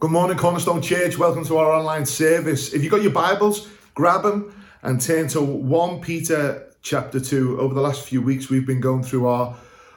[0.00, 1.18] Good morning, Cornerstone Church.
[1.18, 2.72] Welcome to our online service.
[2.72, 7.60] If you've got your Bibles, grab them and turn to 1 Peter chapter 2.
[7.60, 9.54] Over the last few weeks, we've been going through our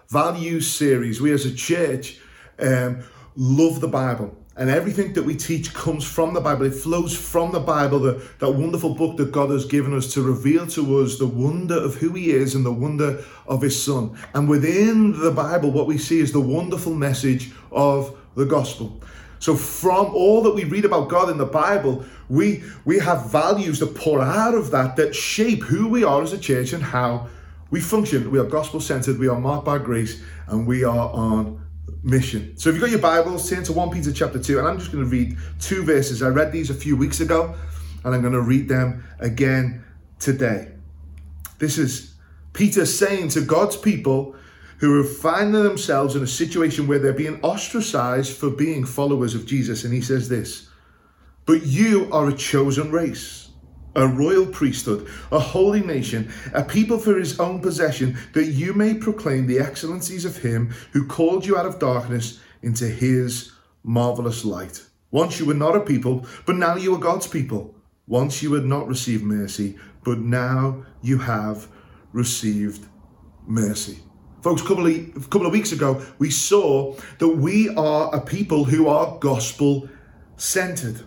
[0.09, 1.21] values series.
[1.21, 2.19] We as a church
[2.59, 3.01] um,
[3.37, 4.35] love the Bible.
[4.57, 6.65] And everything that we teach comes from the Bible.
[6.65, 10.21] It flows from the Bible, the, that wonderful book that God has given us to
[10.21, 14.17] reveal to us the wonder of who He is and the wonder of His Son.
[14.33, 19.01] And within the Bible, what we see is the wonderful message of the gospel.
[19.43, 23.77] So from all that we read about God in the Bible, we we have values
[23.79, 27.27] that pour out of that that shape who we are as a church and how
[27.69, 28.31] we function.
[28.31, 31.61] We are gospel centered, we are marked by grace, and we are on
[32.03, 32.55] mission.
[32.55, 34.93] So if you've got your Bibles, turn to 1 Peter chapter 2, and I'm just
[34.93, 36.23] going to read two verses.
[36.23, 37.53] I read these a few weeks ago,
[38.05, 39.83] and I'm going to read them again
[40.21, 40.71] today.
[41.59, 42.13] This is
[42.53, 44.37] Peter saying to God's people
[44.83, 49.45] who are finding themselves in a situation where they're being ostracized for being followers of
[49.45, 49.85] Jesus.
[49.85, 50.67] And he says this
[51.45, 53.51] But you are a chosen race,
[53.95, 58.93] a royal priesthood, a holy nation, a people for his own possession, that you may
[58.93, 64.83] proclaim the excellencies of him who called you out of darkness into his marvelous light.
[65.11, 67.73] Once you were not a people, but now you are God's people.
[68.05, 71.69] Once you had not received mercy, but now you have
[72.11, 72.85] received
[73.47, 73.99] mercy.
[74.43, 78.65] Folks, a couple, of, couple of weeks ago, we saw that we are a people
[78.65, 79.87] who are gospel
[80.35, 80.99] centered.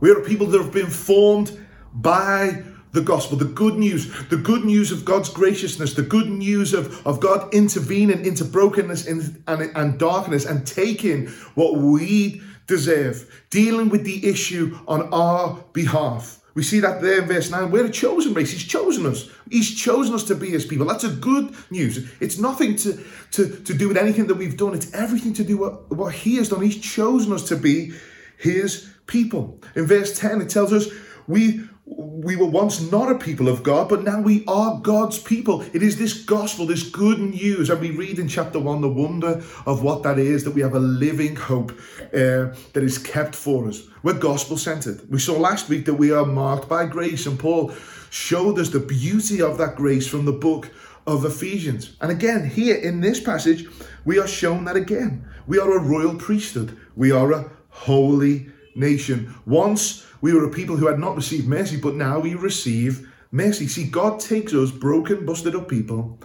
[0.00, 1.58] We are a people that have been formed
[1.94, 6.74] by the gospel, the good news, the good news of God's graciousness, the good news
[6.74, 13.42] of, of God intervening into brokenness and, and, and darkness and taking what we deserve,
[13.48, 16.41] dealing with the issue on our behalf.
[16.54, 17.70] We see that there in verse 9.
[17.70, 18.52] We're a chosen race.
[18.52, 19.30] He's chosen us.
[19.50, 20.86] He's chosen us to be his people.
[20.86, 22.10] That's a good news.
[22.20, 24.74] It's nothing to, to, to do with anything that we've done.
[24.74, 26.60] It's everything to do with what, what he has done.
[26.60, 27.92] He's chosen us to be
[28.36, 29.60] his people.
[29.74, 30.88] In verse 10, it tells us
[31.26, 35.62] we we were once not a people of God, but now we are God's people.
[35.72, 37.70] It is this gospel, this good news.
[37.70, 40.74] And we read in chapter one the wonder of what that is that we have
[40.74, 43.82] a living hope uh, that is kept for us.
[44.04, 45.10] We're gospel centered.
[45.10, 47.72] We saw last week that we are marked by grace, and Paul
[48.10, 50.70] showed us the beauty of that grace from the book
[51.06, 51.96] of Ephesians.
[52.00, 53.66] And again, here in this passage,
[54.04, 55.24] we are shown that again.
[55.48, 59.34] We are a royal priesthood, we are a holy nation.
[59.46, 63.66] Once we were a people who had not received mercy, but now we receive mercy.
[63.66, 66.18] See, God takes us, broken, busted up people,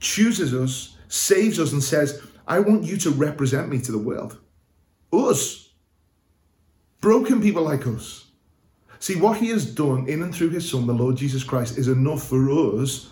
[0.00, 4.38] chooses us, saves us, and says, I want you to represent me to the world.
[5.12, 5.72] Us.
[7.00, 8.24] Broken people like us.
[8.98, 11.86] See, what He has done in and through His Son, the Lord Jesus Christ, is
[11.86, 12.50] enough for
[12.80, 13.10] us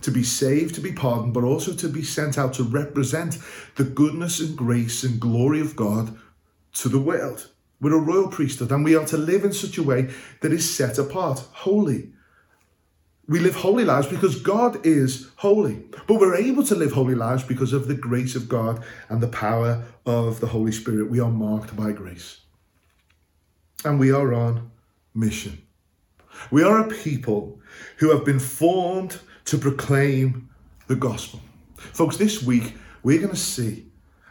[0.00, 3.38] to be saved, to be pardoned, but also to be sent out to represent
[3.76, 6.18] the goodness and grace and glory of God
[6.72, 7.51] to the world.
[7.82, 10.08] We're a royal priesthood and we are to live in such a way
[10.40, 12.12] that is set apart, holy.
[13.26, 15.82] We live holy lives because God is holy.
[16.06, 19.26] But we're able to live holy lives because of the grace of God and the
[19.26, 21.10] power of the Holy Spirit.
[21.10, 22.42] We are marked by grace.
[23.84, 24.70] And we are on
[25.12, 25.60] mission.
[26.52, 27.60] We are a people
[27.96, 30.50] who have been formed to proclaim
[30.86, 31.40] the gospel.
[31.76, 33.86] Folks, this week we're going to see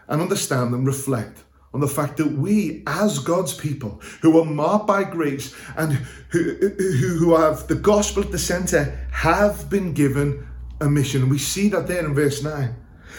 [0.07, 4.87] and understand and reflect on the fact that we, as God's people, who are marked
[4.87, 5.93] by grace and
[6.29, 10.47] who, who, have the gospel at the center, have been given
[10.81, 11.29] a mission.
[11.29, 12.75] We see that there in verse 9.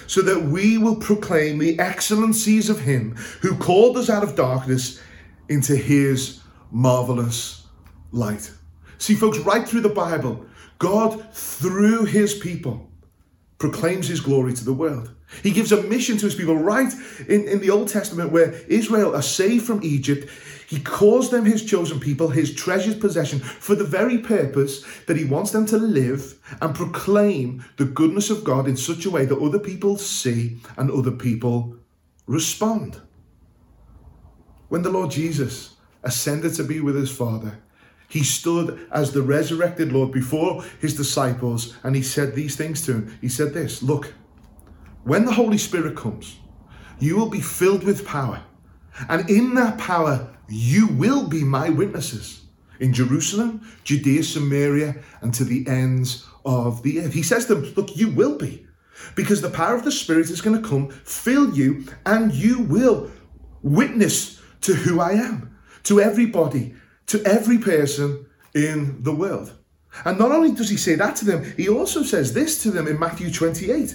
[0.07, 5.01] So that we will proclaim the excellencies of Him who called us out of darkness
[5.49, 6.41] into His
[6.71, 7.67] marvelous
[8.11, 8.51] light.
[8.99, 10.45] See, folks, right through the Bible,
[10.79, 12.91] God, through His people,
[13.63, 15.15] proclaims His glory to the world.
[15.41, 16.93] He gives a mission to his people right
[17.29, 20.29] in, in the Old Testament where Israel are saved from Egypt.
[20.67, 25.25] He calls them his chosen people, his treasured possession, for the very purpose that he
[25.25, 29.39] wants them to live and proclaim the goodness of God in such a way that
[29.39, 31.77] other people see and other people
[32.27, 33.01] respond.
[34.71, 37.59] When the Lord Jesus ascended to be with his Father,
[38.13, 42.93] he stood as the resurrected Lord before his disciples and he said these things to
[42.93, 43.19] him.
[43.23, 44.13] He said, This, look,
[45.05, 46.37] when the Holy Spirit comes,
[46.99, 48.43] you will be filled with power.
[49.09, 52.43] And in that power, you will be my witnesses
[52.81, 57.15] in Jerusalem, Judea, Samaria, and to the ends of the earth.
[57.15, 58.67] He says to them, Look, you will be,
[59.15, 63.11] because the power of the Spirit is going to come, fill you, and you will
[63.63, 66.75] witness to who I am, to everybody,
[67.13, 69.53] to every person in the world.
[70.07, 72.89] And not only does he say that to them, he also says this to them
[72.89, 73.95] in Matthew 28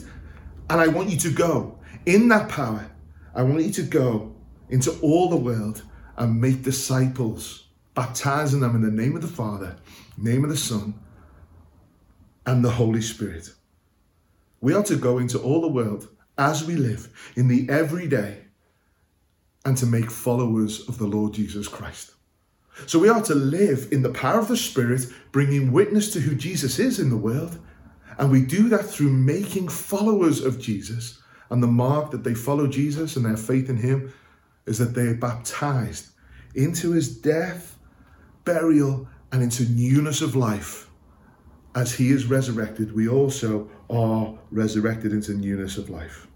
[0.69, 2.91] and I want you to go in that power.
[3.33, 4.35] I want you to go
[4.69, 5.81] into all the world
[6.17, 9.77] and make disciples, baptizing them in the name of the Father,
[10.17, 10.93] name of the Son,
[12.45, 13.49] and the Holy Spirit.
[14.61, 18.43] We are to go into all the world as we live in the everyday
[19.65, 22.13] and to make followers of the Lord Jesus Christ.
[22.85, 26.35] So we are to live in the power of the Spirit, bringing witness to who
[26.35, 27.59] Jesus is in the world.
[28.17, 31.21] And we do that through making followers of Jesus.
[31.49, 34.13] And the mark that they follow Jesus and their faith in Him
[34.65, 36.07] is that they are baptized
[36.55, 37.77] into His death,
[38.45, 40.89] burial, and into newness of life.
[41.75, 46.27] As He is resurrected, we also are resurrected into newness of life.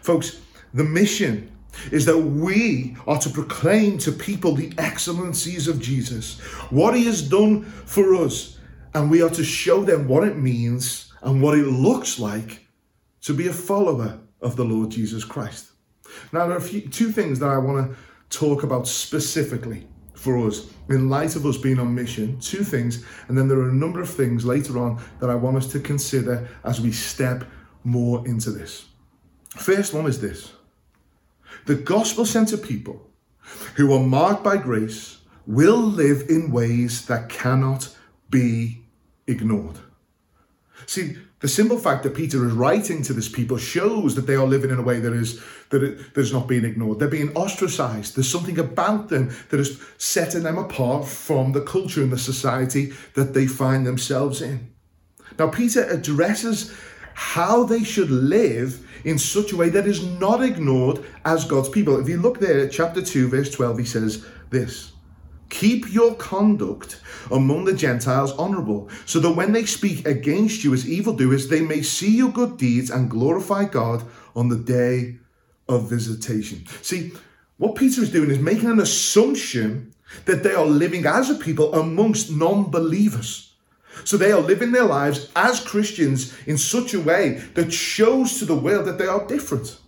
[0.00, 0.40] Folks,
[0.74, 1.51] the mission
[1.90, 6.38] is that we are to proclaim to people the excellencies of Jesus,
[6.70, 8.58] what he has done for us,
[8.94, 12.66] and we are to show them what it means and what it looks like
[13.22, 15.70] to be a follower of the Lord Jesus Christ.
[16.32, 17.96] Now, there are few, two things that I want to
[18.28, 22.38] talk about specifically for us in light of us being on mission.
[22.40, 25.56] Two things, and then there are a number of things later on that I want
[25.56, 27.44] us to consider as we step
[27.84, 28.86] more into this.
[29.56, 30.52] First one is this
[31.66, 33.10] the gospel centered people
[33.76, 37.96] who are marked by grace will live in ways that cannot
[38.30, 38.84] be
[39.26, 39.78] ignored.
[40.86, 44.46] See, the simple fact that Peter is writing to this people shows that they are
[44.46, 46.98] living in a way that is that it, that is not being ignored.
[46.98, 48.14] They're being ostracized.
[48.14, 52.92] There's something about them that is setting them apart from the culture and the society
[53.14, 54.72] that they find themselves in.
[55.38, 56.72] Now, Peter addresses
[57.14, 62.00] how they should live in such a way that is not ignored as God's people.
[62.00, 64.92] If you look there at chapter 2, verse 12, he says this
[65.48, 67.00] Keep your conduct
[67.30, 71.82] among the Gentiles honorable, so that when they speak against you as evildoers, they may
[71.82, 74.02] see your good deeds and glorify God
[74.34, 75.18] on the day
[75.68, 76.64] of visitation.
[76.80, 77.12] See,
[77.58, 79.92] what Peter is doing is making an assumption
[80.24, 83.51] that they are living as a people amongst non believers.
[84.04, 88.44] So they are living their lives as Christians in such a way that shows to
[88.44, 89.78] the world that they are different.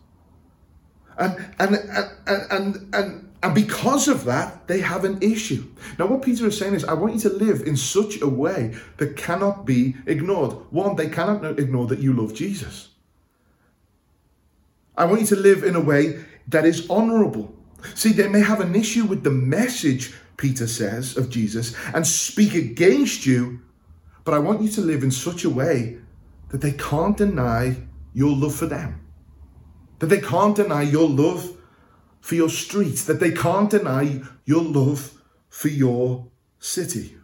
[1.19, 2.11] And and and
[2.51, 5.65] and and, and because of that, they have an issue.
[5.99, 8.75] Now, what Peter is saying is, I want you to live in such a way
[8.97, 10.53] that cannot be ignored.
[10.71, 12.89] One, they cannot ignore that you love Jesus.
[14.97, 17.55] I want you to live in a way that is honorable.
[17.95, 22.55] See, they may have an issue with the message, Peter says, of Jesus and speak
[22.55, 23.61] against you
[24.25, 25.99] but I want you to live in such a way
[26.49, 27.76] that they can't deny
[28.12, 29.00] your love for them.
[29.99, 31.56] That they can't deny your love
[32.21, 33.05] for your streets.
[33.05, 36.29] That they can't deny your love for your
[36.59, 37.17] city.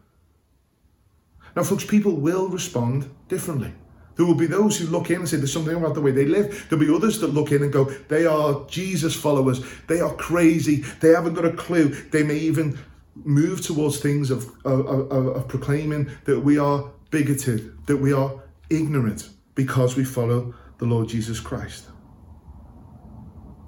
[1.56, 3.73] Now, folks, people will respond differently.
[4.17, 6.26] There will be those who look in and say there's something about the way they
[6.26, 6.67] live.
[6.69, 9.64] There'll be others that look in and go, they are Jesus followers.
[9.87, 10.85] They are crazy.
[11.00, 11.88] They haven't got a clue.
[11.88, 12.79] They may even
[13.15, 18.43] move towards things of, of, of, of proclaiming that we are bigoted, that we are
[18.71, 21.87] ignorant because we follow the Lord Jesus Christ.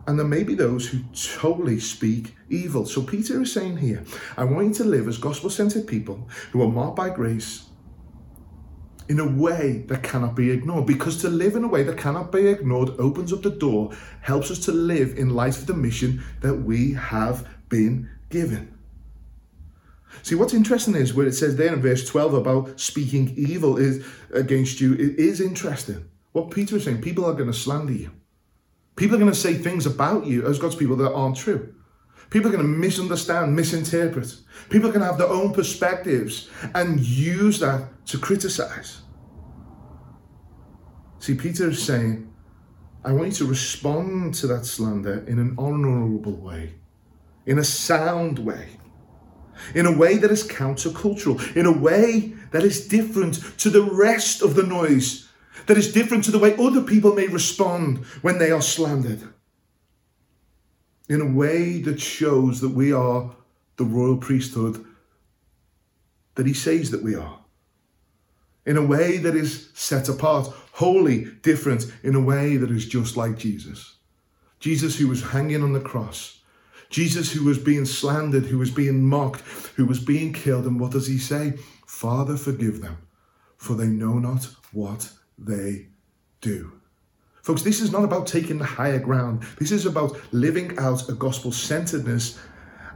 [0.06, 2.86] And there may be those who totally speak evil.
[2.86, 4.02] So Peter is saying here,
[4.36, 7.66] I want you to live as gospel centered people who are marked by grace
[9.08, 10.86] in a way that cannot be ignored.
[10.86, 13.92] Because to live in a way that cannot be ignored opens up the door,
[14.22, 18.71] helps us to live in light of the mission that we have been given.
[20.22, 24.04] See, what's interesting is where it says there in verse 12 about speaking evil is
[24.32, 26.04] against you, it is interesting.
[26.32, 28.10] What Peter is saying, people are going to slander you.
[28.96, 31.74] People are going to say things about you as God's people that aren't true.
[32.30, 34.34] People are going to misunderstand, misinterpret.
[34.70, 39.02] People are going to have their own perspectives and use that to criticize.
[41.18, 42.32] See, Peter is saying,
[43.04, 46.74] I want you to respond to that slander in an honorable way,
[47.46, 48.68] in a sound way
[49.74, 54.42] in a way that is countercultural, in a way that is different to the rest
[54.42, 55.28] of the noise,
[55.66, 59.22] that is different to the way other people may respond when they are slandered.
[61.08, 63.34] In a way that shows that we are
[63.76, 64.84] the royal priesthood
[66.34, 67.40] that he says that we are.
[68.64, 73.16] In a way that is set apart, holy, different, in a way that is just
[73.16, 73.96] like Jesus.
[74.60, 76.41] Jesus, who was hanging on the cross
[76.92, 79.40] Jesus, who was being slandered, who was being mocked,
[79.76, 80.66] who was being killed.
[80.66, 81.54] And what does he say?
[81.86, 82.98] Father, forgive them,
[83.56, 85.88] for they know not what they
[86.42, 86.72] do.
[87.42, 89.42] Folks, this is not about taking the higher ground.
[89.58, 92.38] This is about living out a gospel centeredness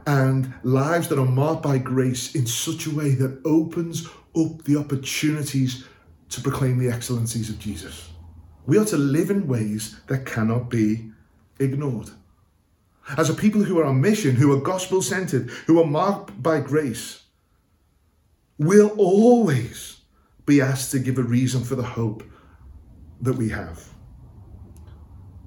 [0.05, 4.77] and lives that are marked by grace in such a way that opens up the
[4.77, 5.85] opportunities
[6.29, 8.09] to proclaim the excellencies of Jesus.
[8.67, 11.11] We are to live in ways that cannot be
[11.59, 12.11] ignored.
[13.15, 16.59] As a people who are on mission, who are gospel centered, who are marked by
[16.59, 17.23] grace,
[18.57, 20.01] we'll always
[20.45, 22.23] be asked to give a reason for the hope
[23.21, 23.83] that we have.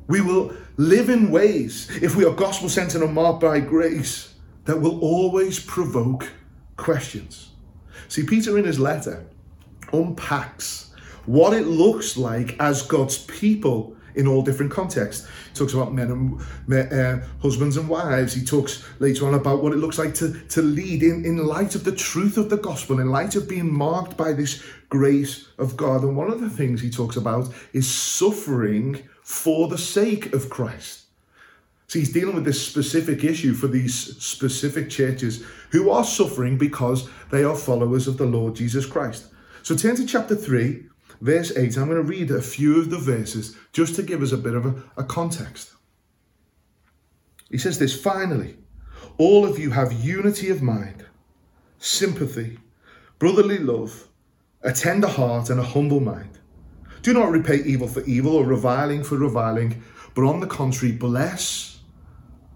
[0.06, 4.80] We will live in ways, if we are gospel centered and marked by grace, that
[4.80, 6.28] will always provoke
[6.76, 7.50] questions.
[8.08, 9.26] See, Peter in his letter
[9.92, 10.92] unpacks
[11.26, 15.26] what it looks like as God's people in all different contexts.
[15.52, 18.32] He talks about men and uh, husbands and wives.
[18.32, 21.74] He talks later on about what it looks like to, to lead in, in light
[21.74, 25.76] of the truth of the gospel, in light of being marked by this grace of
[25.76, 26.02] God.
[26.02, 31.04] And one of the things he talks about is suffering for the sake of Christ.
[31.90, 37.08] So he's dealing with this specific issue for these specific churches who are suffering because
[37.32, 39.26] they are followers of the Lord Jesus Christ.
[39.62, 40.86] So turn to chapter 3,
[41.20, 41.76] verse 8.
[41.76, 44.54] I'm going to read a few of the verses just to give us a bit
[44.54, 45.72] of a, a context.
[47.50, 48.56] He says this finally,
[49.18, 51.04] all of you have unity of mind,
[51.78, 52.58] sympathy,
[53.18, 54.08] brotherly love,
[54.62, 56.38] a tender heart, and a humble mind.
[57.02, 59.82] Do not repay evil for evil or reviling for reviling,
[60.14, 61.80] but on the contrary, bless,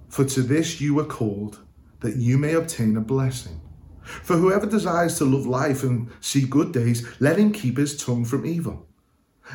[0.09, 1.61] for to this you were called,
[2.00, 3.61] that you may obtain a blessing.
[4.04, 8.25] For whoever desires to love life and see good days, let him keep his tongue
[8.25, 8.87] from evil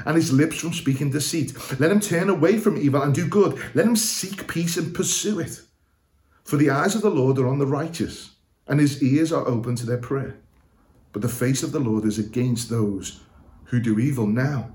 [0.05, 1.53] and his lips from speaking deceit.
[1.79, 3.59] Let him turn away from evil and do good.
[3.73, 5.61] Let him seek peace and pursue it.
[6.43, 8.31] For the eyes of the Lord are on the righteous,
[8.67, 10.39] and his ears are open to their prayer.
[11.11, 13.21] But the face of the Lord is against those
[13.65, 14.71] who do evil now.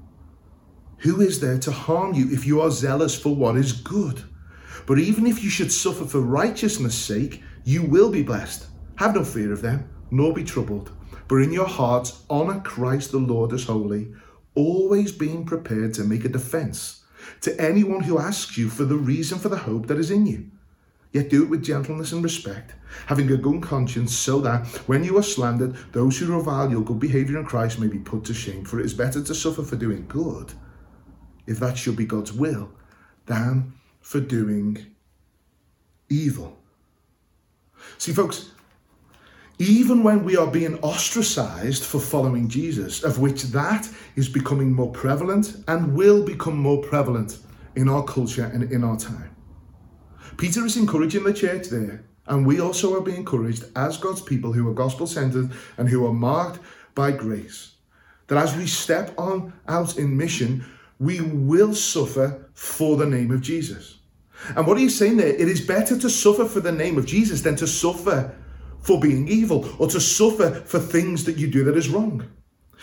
[0.99, 4.23] Who is there to harm you if you are zealous for what is good?
[4.87, 8.67] But even if you should suffer for righteousness' sake, you will be blessed.
[8.97, 10.93] Have no fear of them, nor be troubled.
[11.29, 14.13] But in your hearts, honor Christ the Lord as holy,
[14.55, 17.03] always being prepared to make a defense
[17.41, 20.51] to anyone who asks you for the reason for the hope that is in you.
[21.13, 22.75] Yet do it with gentleness and respect,
[23.07, 26.99] having a good conscience, so that when you are slandered, those who revile your good
[26.99, 28.65] behavior in Christ may be put to shame.
[28.65, 30.53] For it is better to suffer for doing good,
[31.47, 32.73] if that should be God's will,
[33.27, 34.87] than for doing
[36.09, 36.59] evil.
[37.99, 38.51] See, folks,
[39.59, 44.91] even when we are being ostracized for following Jesus, of which that is becoming more
[44.91, 47.39] prevalent and will become more prevalent
[47.77, 49.35] in our culture and in our time.
[50.37, 54.53] Peter is encouraging the church there, and we also are being encouraged as God's people
[54.53, 56.59] who are gospel centered and who are marked
[56.95, 57.73] by grace.
[58.27, 60.65] That as we step on out in mission,
[60.99, 63.99] we will suffer for the name of Jesus.
[64.57, 67.43] And what he's saying there, it is better to suffer for the name of Jesus
[67.43, 68.35] than to suffer
[68.85, 72.29] for being evil or to suffer for things that you do that is wrong.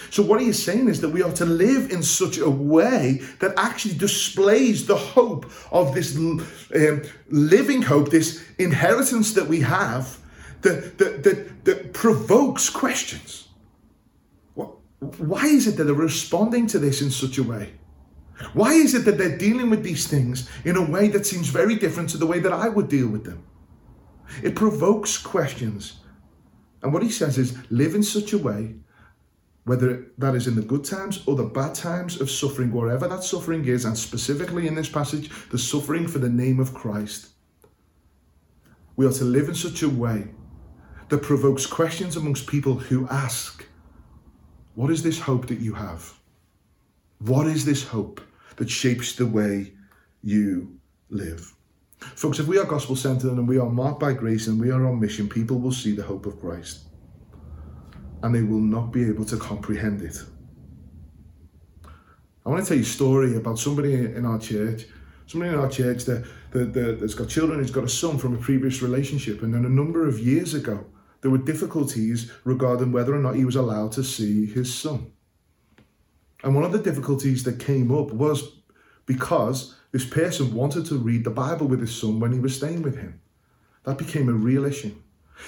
[0.09, 3.21] So, what he is saying is that we are to live in such a way
[3.39, 10.17] that actually displays the hope of this um, living hope, this inheritance that we have
[10.61, 13.47] that, that, that, that provokes questions.
[14.55, 17.73] Why is it that they're responding to this in such a way?
[18.53, 21.75] Why is it that they're dealing with these things in a way that seems very
[21.75, 23.43] different to the way that I would deal with them?
[24.43, 25.99] It provokes questions.
[26.83, 28.75] And what he says is live in such a way,
[29.65, 33.23] whether that is in the good times or the bad times of suffering, wherever that
[33.23, 37.29] suffering is, and specifically in this passage, the suffering for the name of Christ.
[38.95, 40.29] We are to live in such a way
[41.09, 43.65] that provokes questions amongst people who ask,
[44.75, 46.13] What is this hope that you have?
[47.19, 48.21] What is this hope
[48.55, 49.73] that shapes the way
[50.23, 51.53] you live?
[52.15, 54.87] Folks, if we are gospel centered and we are marked by grace and we are
[54.87, 56.81] on mission, people will see the hope of Christ
[58.23, 60.17] and they will not be able to comprehend it.
[62.45, 64.85] I want to tell you a story about somebody in our church,
[65.27, 68.35] somebody in our church that, that, that, that's got children, who's got a son from
[68.35, 70.85] a previous relationship, and then a number of years ago,
[71.21, 75.11] there were difficulties regarding whether or not he was allowed to see his son.
[76.43, 78.61] And one of the difficulties that came up was
[79.05, 82.81] because this person wanted to read the Bible with his son when he was staying
[82.81, 83.19] with him.
[83.83, 84.95] That became a real issue.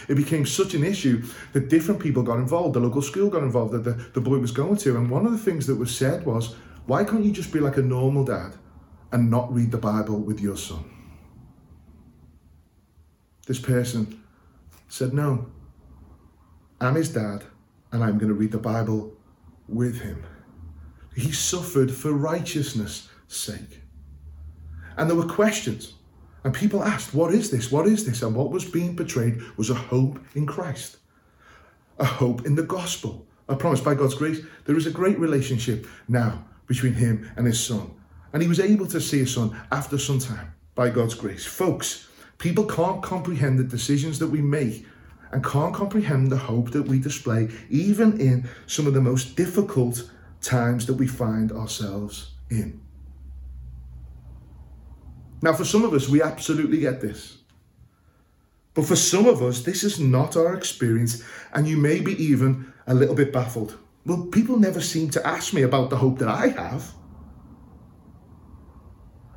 [0.09, 1.23] It became such an issue
[1.53, 2.73] that different people got involved.
[2.73, 4.97] The local school got involved that the, the boy was going to.
[4.97, 7.77] And one of the things that was said was, why can't you just be like
[7.77, 8.55] a normal dad
[9.11, 10.83] and not read the Bible with your son?
[13.45, 14.21] This person
[14.87, 15.47] said, no,
[16.81, 17.43] I'm his dad
[17.91, 19.15] and I'm going to read the Bible
[19.67, 20.25] with him.
[21.15, 23.82] He suffered for righteousness' sake.
[24.97, 25.93] And there were questions.
[26.43, 27.71] And people asked, What is this?
[27.71, 28.21] What is this?
[28.21, 30.97] And what was being portrayed was a hope in Christ,
[31.99, 33.25] a hope in the gospel.
[33.49, 37.63] I promise by God's grace, there is a great relationship now between him and his
[37.63, 37.91] son.
[38.31, 41.45] And he was able to see his son after some time by God's grace.
[41.45, 42.07] Folks,
[42.43, 44.85] People can't comprehend the decisions that we make
[45.31, 50.11] and can't comprehend the hope that we display, even in some of the most difficult
[50.41, 52.82] times that we find ourselves in.
[55.43, 57.39] Now, for some of us, we absolutely get this.
[58.73, 61.21] But for some of us, this is not our experience,
[61.51, 63.77] and you may be even a little bit baffled.
[64.05, 66.89] Well, people never seem to ask me about the hope that I have.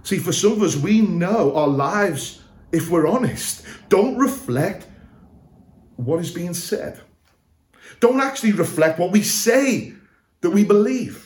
[0.04, 4.86] See, for some of us, we know our lives, if we're honest, don't reflect
[5.96, 7.00] what is being said,
[7.98, 9.92] don't actually reflect what we say
[10.40, 11.25] that we believe.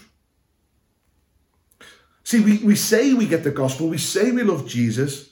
[2.30, 5.30] See, we, we say we get the gospel, we say we love Jesus,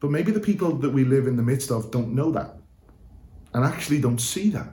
[0.00, 2.56] but maybe the people that we live in the midst of don't know that
[3.52, 4.72] and actually don't see that.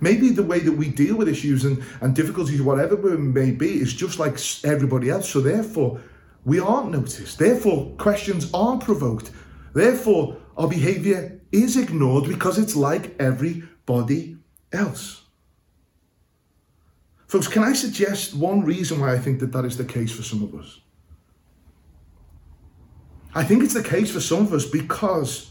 [0.00, 3.80] Maybe the way that we deal with issues and, and difficulties, whatever it may be,
[3.80, 5.28] is just like everybody else.
[5.28, 6.00] So therefore,
[6.44, 7.40] we aren't noticed.
[7.40, 9.32] Therefore, questions aren't provoked.
[9.74, 14.36] Therefore, our behavior is ignored because it's like everybody
[14.72, 15.21] else.
[17.32, 20.22] Folks, can I suggest one reason why I think that that is the case for
[20.22, 20.80] some of us?
[23.34, 25.50] I think it's the case for some of us because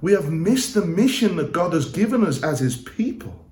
[0.00, 3.44] we have missed the mission that God has given us as His people.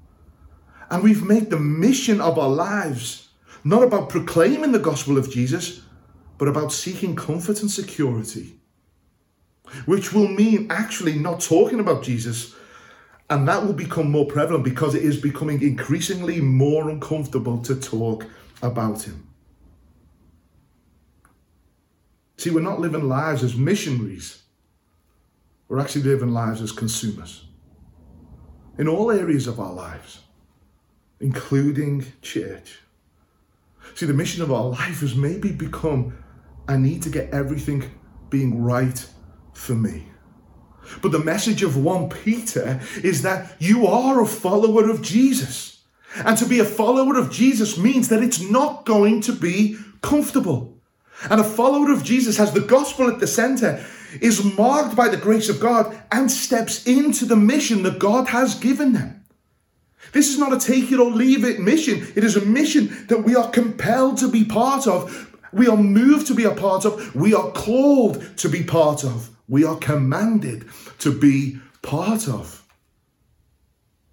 [0.90, 3.28] And we've made the mission of our lives
[3.64, 5.82] not about proclaiming the gospel of Jesus,
[6.38, 8.58] but about seeking comfort and security,
[9.84, 12.54] which will mean actually not talking about Jesus.
[13.30, 18.26] And that will become more prevalent because it is becoming increasingly more uncomfortable to talk
[18.60, 19.26] about him.
[22.36, 24.42] See, we're not living lives as missionaries,
[25.68, 27.44] we're actually living lives as consumers
[28.78, 30.22] in all areas of our lives
[31.22, 32.80] including church.
[33.94, 36.18] See, the mission of our life has maybe become
[36.68, 37.84] I need to get everything
[38.28, 39.06] being right
[39.52, 40.11] for me.
[41.00, 45.82] But the message of 1 Peter is that you are a follower of Jesus.
[46.16, 50.76] And to be a follower of Jesus means that it's not going to be comfortable.
[51.30, 53.84] And a follower of Jesus has the gospel at the center,
[54.20, 58.54] is marked by the grace of God, and steps into the mission that God has
[58.56, 59.24] given them.
[60.12, 62.06] This is not a take it or leave it mission.
[62.14, 65.31] It is a mission that we are compelled to be part of.
[65.52, 67.14] We are moved to be a part of.
[67.14, 69.30] We are called to be part of.
[69.48, 70.66] We are commanded
[71.00, 72.64] to be part of.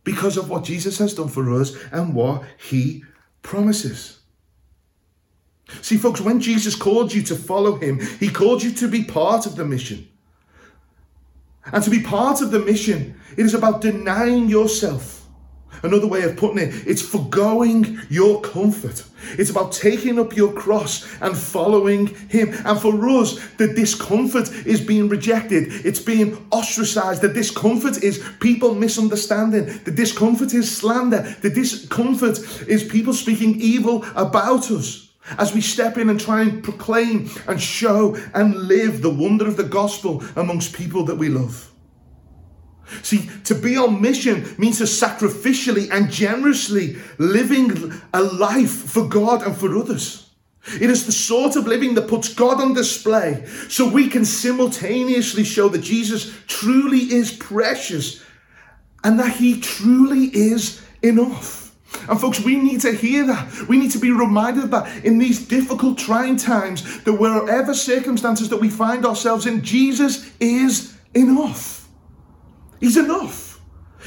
[0.04, 3.04] Because of what Jesus has done for us and what he
[3.42, 4.20] promises.
[5.82, 9.46] See, folks, when Jesus called you to follow him, he called you to be part
[9.46, 10.08] of the mission.
[11.72, 15.19] And to be part of the mission, it is about denying yourself
[15.84, 19.04] Another way of putting it, it's forgoing your comfort.
[19.38, 22.54] It's about taking up your cross and following Him.
[22.66, 27.22] And for us, the discomfort is being rejected, it's being ostracized.
[27.22, 34.06] The discomfort is people misunderstanding, the discomfort is slander, the discomfort is people speaking evil
[34.16, 35.10] about us.
[35.38, 39.58] As we step in and try and proclaim and show and live the wonder of
[39.58, 41.69] the gospel amongst people that we love.
[43.04, 49.44] See, to be on mission means to sacrificially and generously living a life for God
[49.44, 50.30] and for others.
[50.80, 55.44] It is the sort of living that puts God on display so we can simultaneously
[55.44, 58.24] show that Jesus truly is precious
[59.04, 61.76] and that he truly is enough.
[62.08, 63.68] And folks, we need to hear that.
[63.68, 68.58] We need to be reminded that in these difficult, trying times, that wherever circumstances that
[68.58, 71.79] we find ourselves in, Jesus is enough.
[72.80, 73.50] He's enough.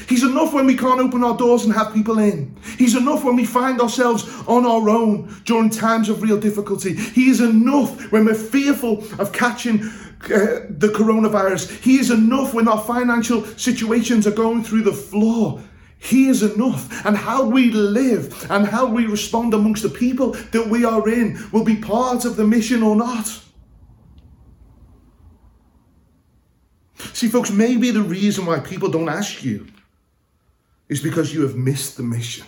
[0.09, 2.57] He's enough when we can't open our doors and have people in.
[2.77, 6.95] He's enough when we find ourselves on our own during times of real difficulty.
[6.95, 11.79] He is enough when we're fearful of catching uh, the coronavirus.
[11.81, 15.61] He is enough when our financial situations are going through the floor.
[15.99, 17.05] He is enough.
[17.05, 21.39] And how we live and how we respond amongst the people that we are in
[21.51, 23.39] will be part of the mission or not.
[27.23, 29.67] See, folks, maybe the reason why people don't ask you
[30.89, 32.45] is because you have missed the mission.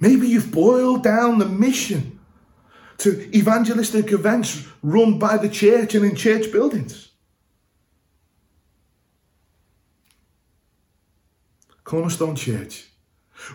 [0.00, 2.18] Maybe you've boiled down the mission
[2.98, 7.10] to evangelistic events run by the church and in church buildings.
[11.84, 12.88] Cornerstone Church.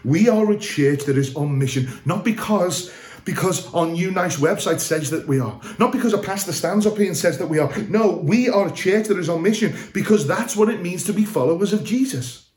[0.05, 2.93] We are a church that is on mission, not because
[3.25, 5.59] because our new nice website says that we are.
[5.79, 7.75] Not because a pastor stands up here and says that we are.
[7.83, 11.13] No, we are a church that is on mission because that's what it means to
[11.13, 12.49] be followers of Jesus.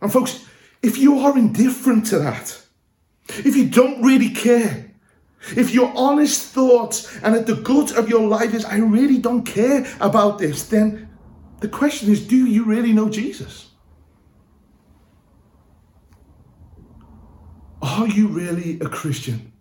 [0.00, 0.44] And folks,
[0.82, 2.62] if you are indifferent to that,
[3.28, 4.92] if you don't really care,
[5.56, 9.44] if your honest thoughts and at the gut of your life is, I really don't
[9.44, 11.08] care about this, then
[11.60, 13.65] the question is, do you really know Jesus?
[17.86, 19.52] Are you really a Christian?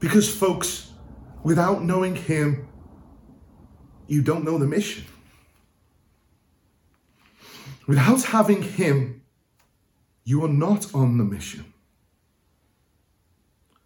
[0.00, 0.90] Because, folks,
[1.44, 2.66] without knowing Him,
[4.08, 5.04] you don't know the mission.
[7.86, 9.22] Without having Him,
[10.24, 11.72] you are not on the mission.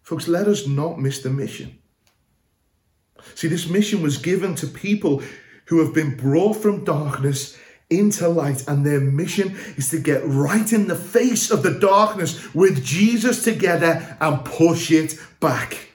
[0.01, 1.77] Folks, let us not miss the mission.
[3.35, 5.21] See, this mission was given to people
[5.65, 7.55] who have been brought from darkness
[7.89, 12.53] into light, and their mission is to get right in the face of the darkness
[12.53, 15.89] with Jesus together and push it back.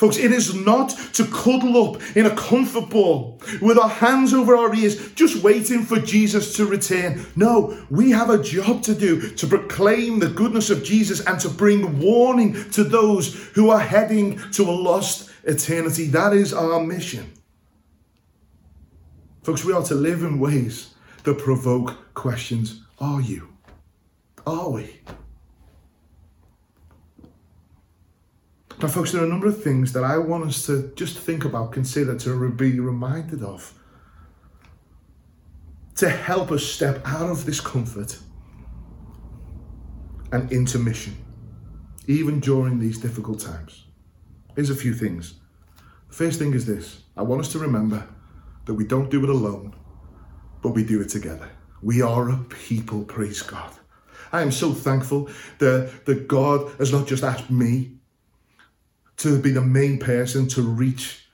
[0.00, 4.56] Folks, it is not to cuddle up in a comfort ball with our hands over
[4.56, 7.26] our ears, just waiting for Jesus to return.
[7.36, 11.50] No, we have a job to do to proclaim the goodness of Jesus and to
[11.50, 16.06] bring warning to those who are heading to a lost eternity.
[16.06, 17.30] That is our mission.
[19.42, 22.82] Folks, we are to live in ways that provoke questions.
[22.98, 23.48] Are you?
[24.46, 25.00] Are we?
[28.82, 31.46] Now, folks, there are a number of things that I want us to just think
[31.46, 33.72] about, consider, to be reminded of,
[35.96, 38.18] to help us step out of this comfort
[40.32, 41.16] and into mission,
[42.06, 43.86] even during these difficult times.
[44.54, 45.34] Here's a few things.
[46.08, 48.06] The first thing is this I want us to remember
[48.66, 49.74] that we don't do it alone,
[50.62, 51.48] but we do it together.
[51.82, 53.72] We are a people, praise God.
[54.32, 57.92] I am so thankful that, that God has not just asked me
[59.18, 61.28] to be the main person to reach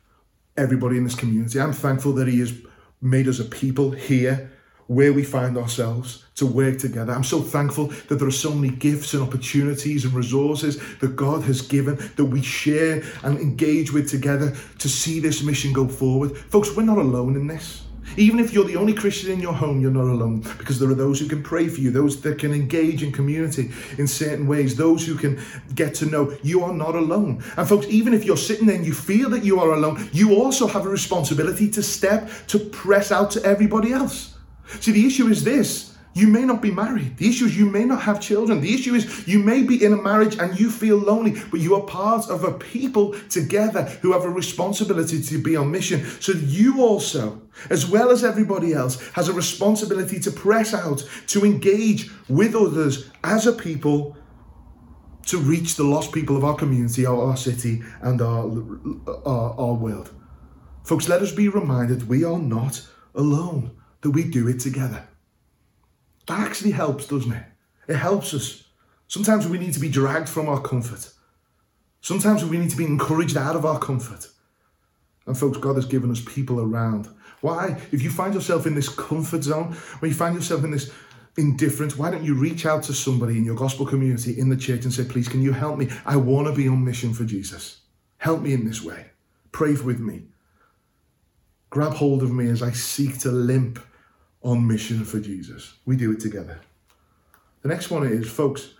[0.56, 1.60] everybody in this community.
[1.60, 2.54] I'm thankful that He has
[3.02, 4.52] made us a people here
[4.86, 7.12] where we find ourselves to work together.
[7.12, 11.42] I'm so thankful that there are so many gifts and opportunities and resources that God
[11.44, 16.36] has given that we share and engage with together to see this mission go forward.
[16.36, 17.82] Folks, we're not alone in this.
[18.16, 20.94] Even if you're the only Christian in your home, you're not alone because there are
[20.94, 24.76] those who can pray for you, those that can engage in community in certain ways,
[24.76, 25.40] those who can
[25.74, 27.42] get to know you are not alone.
[27.56, 30.36] And folks, even if you're sitting there and you feel that you are alone, you
[30.36, 34.35] also have a responsibility to step to press out to everybody else.
[34.80, 37.18] See, the issue is this you may not be married.
[37.18, 38.62] The issue is you may not have children.
[38.62, 41.74] The issue is you may be in a marriage and you feel lonely, but you
[41.74, 46.06] are part of a people together who have a responsibility to be on mission.
[46.20, 51.44] So you also, as well as everybody else, has a responsibility to press out, to
[51.44, 54.16] engage with others as a people
[55.26, 58.50] to reach the lost people of our community, our, our city, and our,
[59.26, 60.14] our, our world.
[60.84, 62.80] Folks, let us be reminded we are not
[63.14, 63.76] alone,
[64.06, 65.02] that we do it together.
[66.28, 67.42] That actually helps, doesn't it?
[67.88, 68.62] It helps us.
[69.08, 71.10] Sometimes we need to be dragged from our comfort.
[72.02, 74.28] Sometimes we need to be encouraged out of our comfort.
[75.26, 77.08] And folks, God has given us people around.
[77.40, 77.80] Why?
[77.90, 80.92] If you find yourself in this comfort zone, when you find yourself in this
[81.36, 84.84] indifference, why don't you reach out to somebody in your gospel community in the church
[84.84, 85.88] and say, please, can you help me?
[86.04, 87.80] I want to be on mission for Jesus.
[88.18, 89.06] Help me in this way.
[89.50, 90.26] Pray with me.
[91.70, 93.80] Grab hold of me as I seek to limp
[94.46, 95.74] on mission for Jesus.
[95.84, 96.60] We do it together.
[97.62, 98.74] The next one is, folks,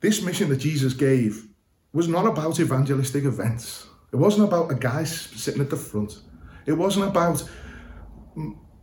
[0.00, 1.48] this mission that Jesus gave
[1.94, 3.86] was not about evangelistic events.
[4.12, 6.18] It wasn't about a guy sitting at the front.
[6.66, 7.48] It wasn't about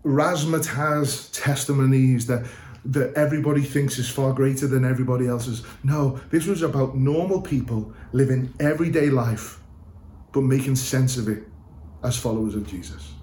[0.04, 2.48] razzmatazz testimonies that
[2.86, 5.64] that everybody thinks is far greater than everybody else's.
[5.84, 9.60] No, this was about normal people living everyday life,
[10.32, 11.44] but making sense of it
[12.04, 13.14] as followers of Jesus.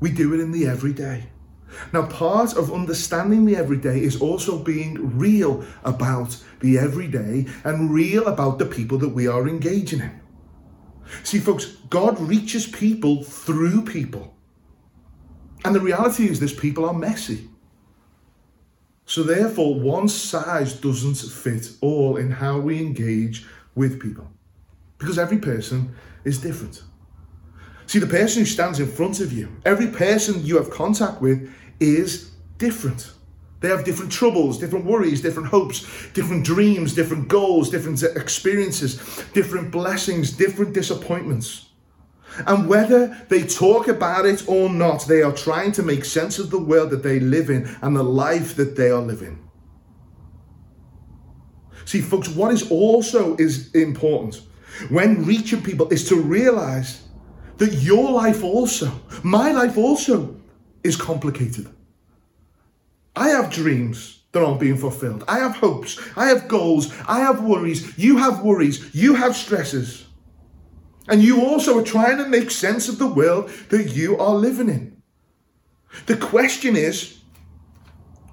[0.00, 1.30] We do it in the everyday.
[1.92, 8.26] Now, part of understanding the everyday is also being real about the everyday and real
[8.26, 10.20] about the people that we are engaging in.
[11.22, 14.34] See, folks, God reaches people through people.
[15.64, 17.48] And the reality is, this people are messy.
[19.04, 24.30] So, therefore, one size doesn't fit all in how we engage with people.
[24.98, 26.82] Because every person is different.
[27.86, 31.52] See, the person who stands in front of you, every person you have contact with
[31.80, 33.12] is different.
[33.60, 38.96] They have different troubles, different worries, different hopes, different dreams, different goals, different experiences,
[39.34, 41.66] different blessings, different disappointments.
[42.46, 46.50] And whether they talk about it or not, they are trying to make sense of
[46.50, 49.38] the world that they live in and the life that they are living.
[51.84, 54.42] See, folks, what is also is important
[54.88, 57.02] when reaching people is to realize
[57.58, 58.90] that your life also,
[59.22, 60.39] my life also,
[60.82, 61.68] is complicated.
[63.16, 64.16] I have dreams.
[64.32, 65.24] that aren't being fulfilled.
[65.26, 65.98] I have hopes.
[66.16, 66.92] I have goals.
[67.08, 67.98] I have worries.
[67.98, 68.94] You have worries.
[68.94, 70.06] You have stresses.
[71.08, 74.68] And you also are trying to make sense of the world that you are living
[74.68, 75.02] in.
[76.06, 77.18] The question is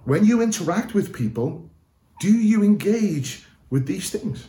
[0.05, 1.69] when you interact with people,
[2.19, 4.47] do you engage with these things?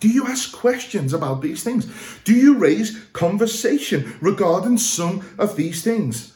[0.00, 1.86] Do you ask questions about these things?
[2.24, 6.34] Do you raise conversation regarding some of these things?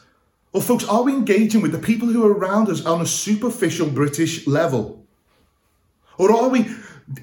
[0.51, 3.89] Or, folks, are we engaging with the people who are around us on a superficial
[3.89, 5.05] British level?
[6.17, 6.69] Or are we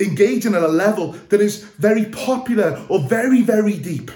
[0.00, 4.10] engaging at a level that is very popular or very, very deep?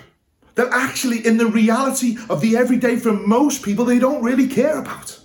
[0.56, 4.78] That actually, in the reality of the everyday for most people, they don't really care
[4.78, 5.20] about?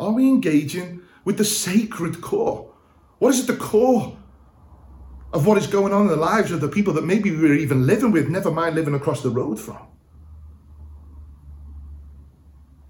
[0.00, 2.70] Are we engaging with the sacred core?
[3.18, 4.16] What is at the core
[5.32, 7.86] of what is going on in the lives of the people that maybe we're even
[7.86, 9.78] living with, never mind living across the road from?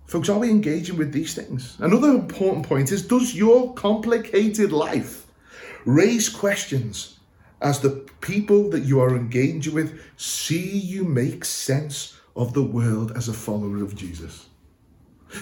[0.07, 1.77] Folks, are we engaging with these things?
[1.81, 5.27] Another important point is Does your complicated life
[5.85, 7.19] raise questions
[7.61, 13.13] as the people that you are engaging with see you make sense of the world
[13.17, 14.47] as a follower of Jesus?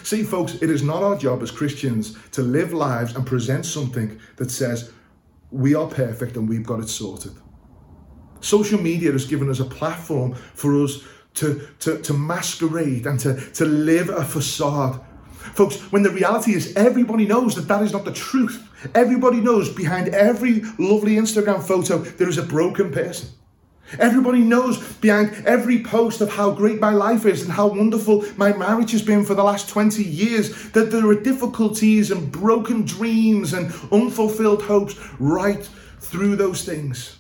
[0.02, 4.18] See, folks, it is not our job as Christians to live lives and present something
[4.37, 4.92] that says
[5.55, 7.33] we are perfect and we've got it sorted.
[8.40, 11.03] Social media has given us a platform for us
[11.35, 15.01] to, to, to masquerade and to, to live a facade.
[15.55, 18.69] Folks, when the reality is everybody knows that that is not the truth.
[18.95, 23.29] Everybody knows behind every lovely Instagram photo there is a broken person.
[23.99, 28.53] Everybody knows behind every post of how great my life is and how wonderful my
[28.53, 33.53] marriage has been for the last 20 years that there are difficulties and broken dreams
[33.53, 35.68] and unfulfilled hopes right
[36.01, 37.18] through those things.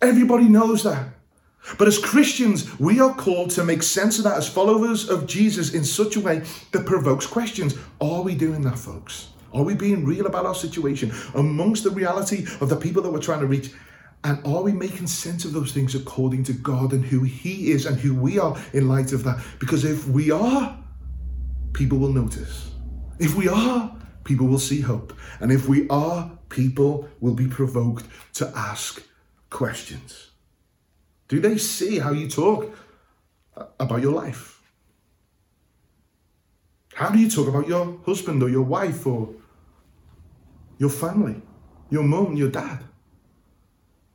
[0.00, 1.08] Everybody knows that.
[1.78, 5.74] But as Christians, we are called to make sense of that as followers of Jesus
[5.74, 7.76] in such a way that provokes questions.
[8.00, 9.28] Are we doing that, folks?
[9.54, 13.20] Are we being real about our situation amongst the reality of the people that we're
[13.20, 13.70] trying to reach?
[14.24, 17.86] And are we making sense of those things according to God and who He is
[17.86, 19.42] and who we are in light of that?
[19.58, 20.78] Because if we are,
[21.72, 22.70] people will notice.
[23.18, 25.12] If we are, people will see hope.
[25.40, 29.02] And if we are, people will be provoked to ask
[29.50, 30.30] questions.
[31.28, 32.76] Do they see how you talk
[33.80, 34.60] about your life?
[36.94, 39.34] How do you talk about your husband or your wife or
[40.78, 41.40] your family,
[41.90, 42.84] your mum, your dad?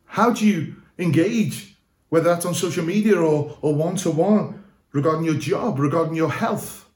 [0.07, 1.77] How do you engage,
[2.09, 6.89] whether that's on social media or, one to one, regarding your job, regarding your health?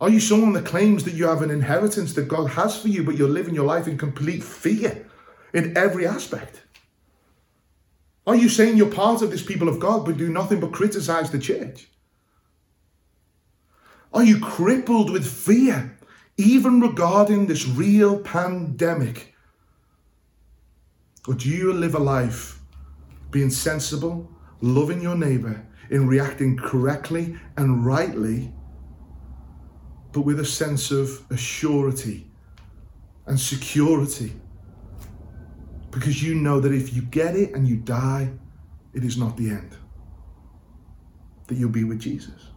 [0.00, 3.04] Are you someone that claims that you have an inheritance that God has for you,
[3.04, 5.06] but you're living your life in complete fear
[5.52, 6.62] in every aspect?
[8.26, 11.30] Are you saying you're part of this people of God but do nothing but criticize
[11.30, 11.88] the church?
[14.12, 15.98] Are you crippled with fear,
[16.36, 19.29] even regarding this real pandemic?
[21.28, 22.60] Or do you live a life
[23.30, 24.30] being sensible,
[24.60, 28.52] loving your neighbor, in reacting correctly and rightly,
[30.12, 32.24] but with a sense of assurity
[33.26, 34.32] and security
[35.90, 38.30] because you know that if you get it and you die,
[38.94, 39.76] it is not the end.
[41.48, 42.50] That you'll be with Jesus.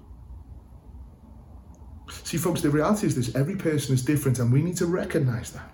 [2.23, 5.51] See, folks, the reality is this every person is different, and we need to recognize
[5.51, 5.72] that.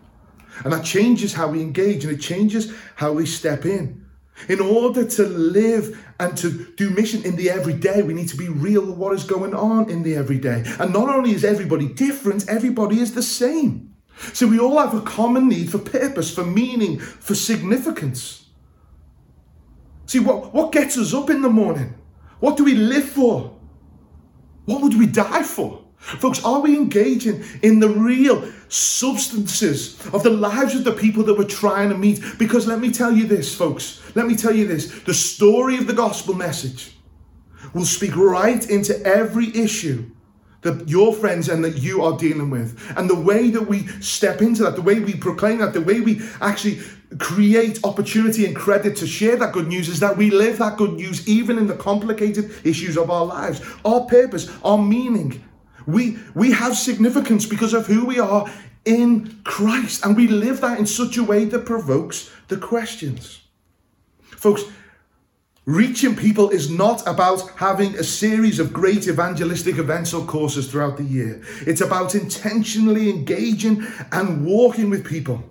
[0.63, 4.05] And that changes how we engage and it changes how we step in.
[4.47, 8.47] In order to live and to do mission in the everyday, we need to be
[8.47, 10.63] real with what is going on in the everyday.
[10.79, 13.95] And not only is everybody different, everybody is the same.
[14.33, 18.45] So we all have a common need for purpose, for meaning, for significance.
[20.05, 21.93] See, what, what gets us up in the morning?
[22.39, 23.57] What do we live for?
[24.65, 25.78] What would we die for?
[25.99, 31.37] Folks, are we engaging in the real substances of the lives of the people that
[31.37, 32.23] we're trying to meet?
[32.39, 35.87] Because let me tell you this, folks, let me tell you this the story of
[35.87, 36.95] the gospel message
[37.73, 40.09] will speak right into every issue
[40.61, 42.77] that your friends and that you are dealing with.
[42.97, 46.01] And the way that we step into that, the way we proclaim that, the way
[46.01, 46.79] we actually
[47.17, 50.93] create opportunity and credit to share that good news is that we live that good
[50.93, 53.61] news even in the complicated issues of our lives.
[53.85, 55.43] Our purpose, our meaning.
[55.93, 58.51] We, we have significance because of who we are
[58.85, 60.05] in Christ.
[60.05, 63.41] And we live that in such a way that provokes the questions.
[64.21, 64.63] Folks,
[65.69, 70.97] Reaching people is not about having a series of great evangelistic events or courses throughout
[70.97, 71.43] the year.
[71.61, 75.43] It's about intentionally engaging and walking with people,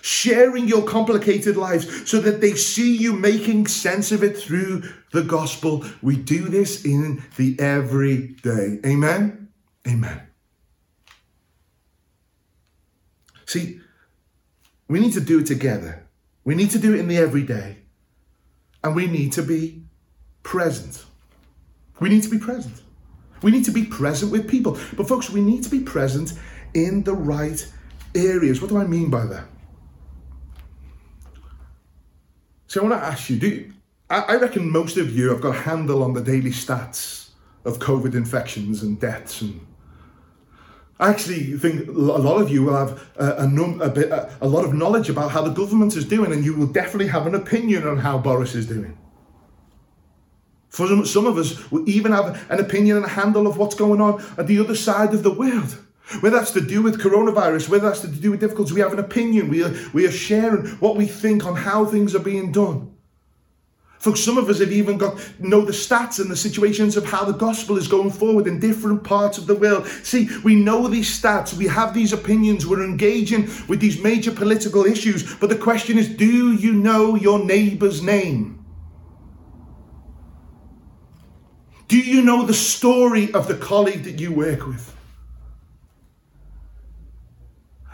[0.00, 5.24] sharing your complicated lives so that they see you making sense of it through the
[5.24, 5.84] gospel.
[6.02, 8.78] We do this in the everyday.
[8.86, 9.47] Amen.
[9.88, 10.20] Amen.
[13.46, 13.80] See,
[14.88, 16.06] we need to do it together.
[16.44, 17.78] We need to do it in the everyday.
[18.84, 19.82] And we need to be
[20.42, 21.04] present.
[22.00, 22.82] We need to be present.
[23.42, 24.78] We need to be present with people.
[24.96, 26.34] But, folks, we need to be present
[26.74, 27.66] in the right
[28.14, 28.60] areas.
[28.60, 29.44] What do I mean by that?
[32.66, 33.72] So, I want to ask you do you,
[34.10, 37.30] I reckon most of you have got a handle on the daily stats
[37.64, 39.60] of COVID infections and deaths and
[41.00, 44.30] I actually think a lot of you will have a, a, num, a, bit, a,
[44.40, 47.26] a lot of knowledge about how the government is doing, and you will definitely have
[47.26, 48.98] an opinion on how Boris is doing.
[50.70, 53.76] For some, some of us will even have an opinion and a handle of what's
[53.76, 55.78] going on at the other side of the world.
[56.20, 58.98] Whether that's to do with coronavirus, whether that's to do with difficulties, we have an
[58.98, 59.48] opinion.
[59.48, 62.97] We are, we are sharing what we think on how things are being done.
[63.98, 67.24] Folks, some of us have even got know the stats and the situations of how
[67.24, 69.86] the gospel is going forward in different parts of the world.
[70.04, 74.84] See, we know these stats, we have these opinions, we're engaging with these major political
[74.84, 75.34] issues.
[75.36, 78.64] But the question is, do you know your neighbor's name?
[81.88, 84.94] Do you know the story of the colleague that you work with?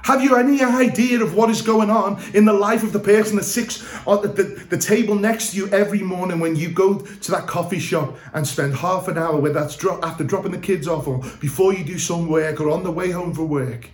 [0.05, 3.37] Have you any idea of what is going on in the life of the person
[3.37, 7.31] that sits at the, the, table next to you every morning when you go to
[7.31, 10.87] that coffee shop and spend half an hour, whether that's drop, after dropping the kids
[10.87, 13.89] off or before you do some work or on the way home from work?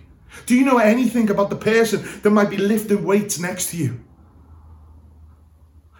[0.47, 4.01] Do you know anything about the person that might be lifting weights next to you?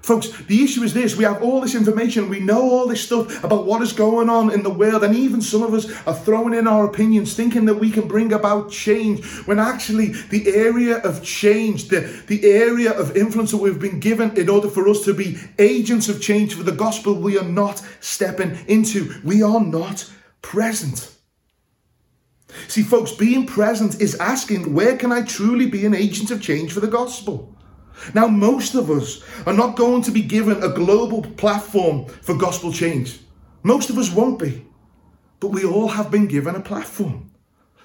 [0.02, 3.44] Folks, the issue is this we have all this information, we know all this stuff
[3.44, 6.56] about what is going on in the world, and even some of us are throwing
[6.56, 11.24] in our opinions, thinking that we can bring about change, when actually the area of
[11.24, 15.14] change, the, the area of influence that we've been given in order for us to
[15.14, 19.14] be agents of change for the gospel, we are not stepping into.
[19.24, 20.10] We are not
[20.42, 21.16] present.
[22.68, 26.74] See, folks, being present is asking, where can I truly be an agent of change
[26.74, 27.51] for the gospel?
[28.14, 32.72] Now, most of us are not going to be given a global platform for gospel
[32.72, 33.20] change.
[33.64, 34.66] Most of us won't be.
[35.40, 37.32] But we all have been given a platform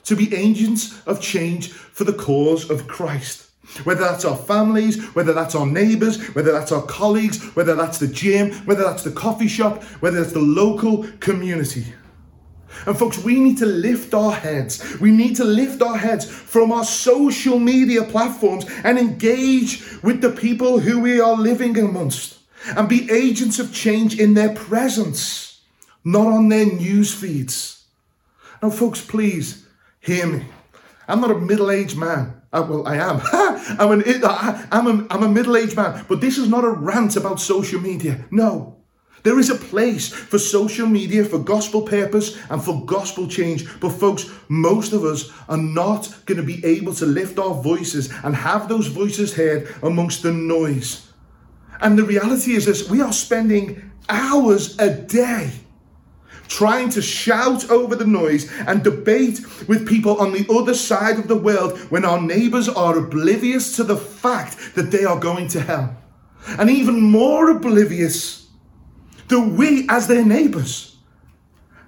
[0.04, 3.50] to be agents of change for the cause of Christ.
[3.82, 8.06] Whether that's our families, whether that's our neighbours, whether that's our colleagues, whether that's the
[8.06, 11.86] gym, whether that's the coffee shop, whether it's the local community.
[12.86, 15.00] And folks, we need to lift our heads.
[15.00, 20.30] We need to lift our heads from our social media platforms and engage with the
[20.30, 22.38] people who we are living amongst
[22.76, 25.62] and be agents of change in their presence,
[26.04, 27.84] not on their news feeds.
[28.62, 29.66] Now, folks, please
[30.00, 30.44] hear me.
[31.08, 32.42] I'm not a middle aged man.
[32.52, 33.20] Uh, well, I am.
[33.78, 34.04] I'm, an,
[34.72, 36.04] I'm a, I'm a middle aged man.
[36.08, 38.24] But this is not a rant about social media.
[38.30, 38.75] No.
[39.22, 43.66] There is a place for social media for gospel purpose and for gospel change.
[43.80, 48.12] But, folks, most of us are not going to be able to lift our voices
[48.22, 51.10] and have those voices heard amongst the noise.
[51.80, 55.50] And the reality is this we are spending hours a day
[56.48, 61.28] trying to shout over the noise and debate with people on the other side of
[61.28, 65.60] the world when our neighbors are oblivious to the fact that they are going to
[65.60, 65.96] hell.
[66.58, 68.45] And even more oblivious
[69.28, 70.96] that we, as their neighbors,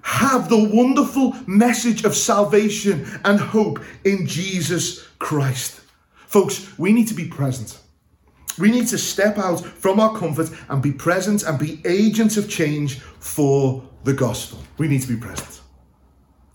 [0.01, 5.81] have the wonderful message of salvation and hope in Jesus Christ.
[6.15, 7.79] Folks, we need to be present.
[8.57, 12.49] We need to step out from our comfort and be present and be agents of
[12.49, 14.59] change for the gospel.
[14.77, 15.61] We need to be present.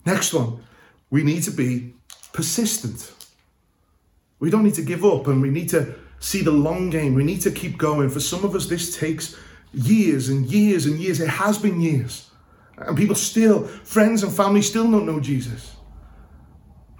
[0.05, 0.59] Next one,
[1.09, 1.95] we need to be
[2.33, 3.11] persistent.
[4.39, 7.15] We don't need to give up and we need to see the long game.
[7.15, 8.09] We need to keep going.
[8.09, 9.35] For some of us, this takes
[9.75, 11.19] years and years and years.
[11.19, 12.29] It has been years.
[12.77, 15.75] And people still, friends and family still don't know Jesus.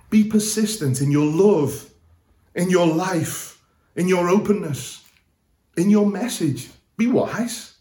[0.09, 1.89] Be persistent in your love,
[2.53, 3.61] in your life,
[3.95, 5.03] in your openness,
[5.75, 6.69] in your message.
[6.97, 7.75] Be wise.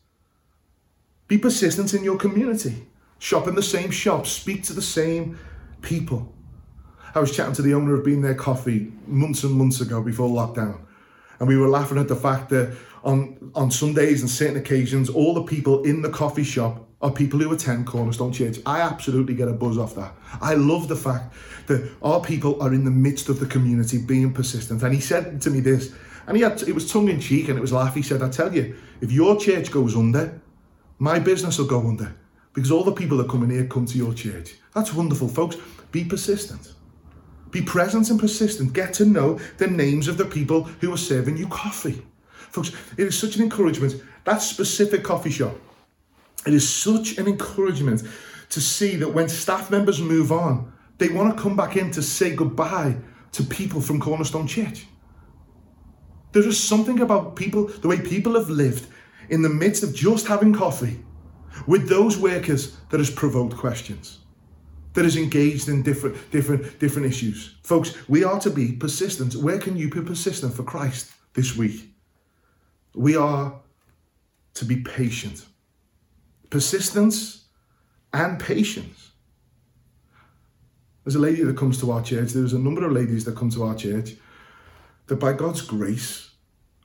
[1.28, 2.86] Be persistent in your community.
[3.18, 5.38] Shop in the same shops, speak to the same
[5.80, 6.32] people.
[7.14, 10.28] I was chatting to the owner of Bean There Coffee months and months ago before
[10.28, 10.80] lockdown,
[11.38, 15.34] and we were laughing at the fact that on, on Sundays and certain occasions, all
[15.34, 18.58] the people in the coffee shop are people who attend Cornerstone Church.
[18.64, 20.14] I absolutely get a buzz off that.
[20.40, 21.34] I love the fact
[21.66, 24.82] that our people are in the midst of the community being persistent.
[24.82, 25.94] And he said to me this,
[26.26, 27.94] and he had it was tongue in cheek and it was laugh.
[27.94, 30.40] He said, I tell you, if your church goes under,
[30.98, 32.14] my business will go under.
[32.54, 34.54] Because all the people that come in here come to your church.
[34.74, 35.56] That's wonderful, folks.
[35.92, 36.72] Be persistent.
[37.54, 38.72] Be present and persistent.
[38.72, 42.02] Get to know the names of the people who are serving you coffee.
[42.50, 44.02] Folks, it is such an encouragement.
[44.24, 45.54] That specific coffee shop,
[46.44, 48.02] it is such an encouragement
[48.50, 52.02] to see that when staff members move on, They want to come back in to
[52.02, 52.96] say goodbye
[53.32, 54.86] to people from Cornerstone Church.
[56.32, 58.86] There is something about people, the way people have lived
[59.28, 61.00] in the midst of just having coffee
[61.66, 64.20] with those workers that has provoked questions,
[64.94, 67.56] that is engaged in different, different, different issues.
[67.62, 69.34] Folks, we are to be persistent.
[69.34, 71.90] Where can you be persistent for Christ this week?
[72.94, 73.60] We are
[74.54, 75.44] to be patient.
[76.48, 77.46] Persistence
[78.12, 79.10] and patience.
[81.04, 83.50] There's a lady that comes to our church, there's a number of ladies that come
[83.50, 84.12] to our church
[85.06, 86.30] that by God's grace,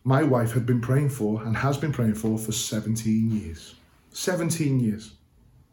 [0.03, 3.75] my wife had been praying for and has been praying for for 17 years.
[4.11, 5.13] 17 years.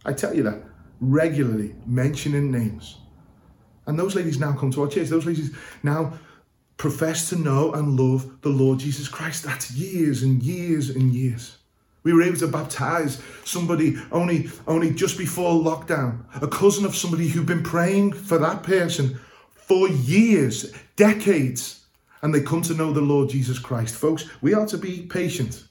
[0.04, 0.62] I tell you that
[1.00, 2.98] regularly, mentioning names.
[3.86, 5.08] And those ladies now come to our church.
[5.08, 6.14] Those ladies now
[6.76, 9.44] profess to know and love the Lord Jesus Christ.
[9.44, 11.58] That's years and years and years.
[12.02, 17.28] We were able to baptize somebody only, only just before lockdown, a cousin of somebody
[17.28, 19.18] who'd been praying for that person
[19.54, 21.84] for years, decades,
[22.22, 23.96] and they come to know the Lord Jesus Christ.
[23.96, 25.64] Folks, we are to be patient.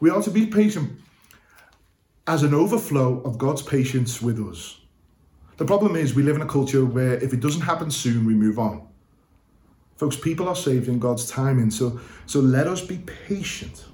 [0.00, 0.92] We are to be patient
[2.26, 4.80] as an overflow of God's patience with us.
[5.56, 8.34] The problem is, we live in a culture where if it doesn't happen soon, we
[8.34, 8.88] move on.
[9.96, 13.84] Folks, people are saved in God's timing, so, so let us be patient.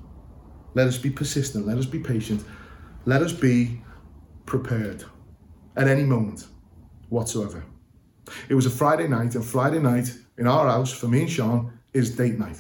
[0.74, 1.66] Let us be persistent.
[1.66, 2.45] Let us be patient.
[3.05, 3.83] Let us be
[4.47, 5.05] prepared
[5.76, 6.47] at any moment
[7.09, 7.64] whatsoever.
[8.49, 11.72] It was a Friday night, and Friday night in our house for me and Sean
[11.93, 12.59] is date night.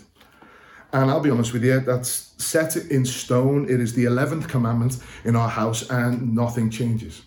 [0.92, 3.64] And I'll be honest with you, that's set in stone.
[3.70, 7.22] It is the 11th commandment in our house, and nothing changes.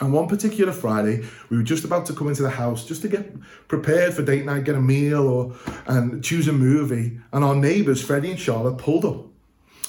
[0.00, 3.08] And one particular Friday, we were just about to come into the house just to
[3.08, 3.32] get
[3.66, 5.54] prepared for date night, get a meal or
[5.86, 7.18] and choose a movie.
[7.32, 9.24] And our neighbours, Freddie and Charlotte, pulled up.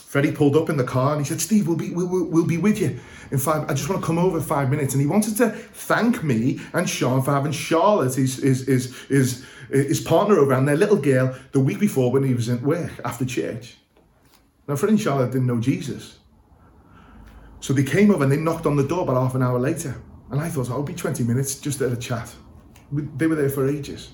[0.07, 2.57] Freddie pulled up in the car and he said, Steve, we'll be, we'll, we'll be
[2.57, 2.97] with you
[3.29, 4.93] in five, I just want to come over five minutes.
[4.93, 9.45] And he wanted to thank me and Sean for having Charlotte, his, his, his, his,
[9.69, 12.91] his partner over and their little girl the week before when he was at work
[13.03, 13.75] after church.
[14.65, 16.19] Now, Freddie and Charlotte didn't know Jesus.
[17.59, 20.01] So they came over and they knocked on the door about half an hour later.
[20.31, 22.33] And I thought, oh, it'll be 20 minutes just at a chat.
[22.93, 24.11] They were there for ages.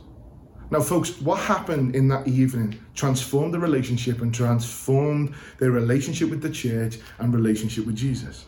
[0.71, 6.41] Now, folks, what happened in that evening transformed the relationship and transformed their relationship with
[6.41, 8.45] the church and relationship with Jesus.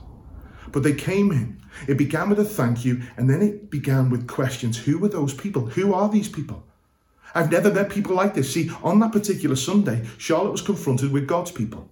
[0.72, 1.62] But they came in.
[1.88, 4.78] It began with a thank you, and then it began with questions.
[4.78, 5.68] Who were those people?
[5.68, 6.64] Who are these people?
[7.36, 8.54] I've never met people like this.
[8.54, 11.90] See, on that particular Sunday, Charlotte was confronted with God's people.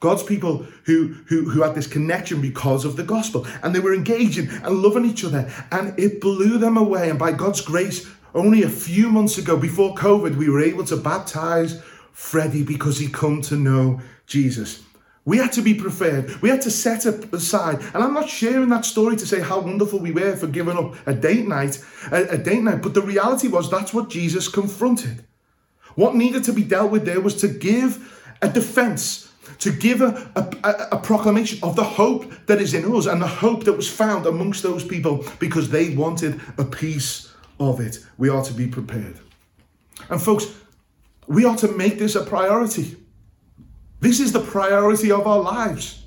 [0.00, 3.46] God's people who, who, who had this connection because of the gospel.
[3.62, 5.50] And they were engaging and loving each other.
[5.72, 7.08] And it blew them away.
[7.08, 10.96] And by God's grace, only a few months ago, before COVID, we were able to
[10.96, 11.80] baptize
[12.12, 14.82] Freddie because he come to know Jesus.
[15.24, 16.42] We had to be prepared.
[16.42, 17.80] We had to set aside.
[17.94, 20.94] And I'm not sharing that story to say how wonderful we were for giving up
[21.06, 21.82] a date night,
[22.12, 22.82] a, a date night.
[22.82, 25.24] But the reality was that's what Jesus confronted.
[25.94, 30.28] What needed to be dealt with there was to give a defense, to give a,
[30.36, 33.88] a, a, proclamation of the hope that is in us and the hope that was
[33.88, 37.33] found amongst those people because they wanted a piece
[37.70, 37.98] of it.
[38.18, 39.18] We are to be prepared.
[40.10, 40.46] And folks,
[41.26, 42.96] we are to make this a priority.
[44.00, 46.02] This is the priority of our lives.